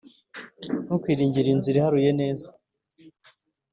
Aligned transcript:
Ntukiringire 0.85 1.47
inzira 1.51 1.77
iharuye 1.79 2.11
neza, 2.21 2.47